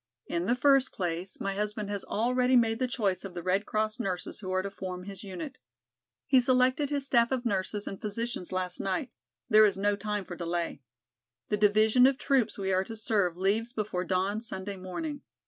[0.25, 3.99] In the first place, my husband has already made the choice of the Red Cross
[3.99, 5.59] nurses who are to form his unit.
[6.25, 9.11] He selected his staff of nurses and physicians last night.
[9.47, 10.81] There is no time for delay.
[11.49, 15.21] The division of troops we are to serve leaves before dawn Sunday morning.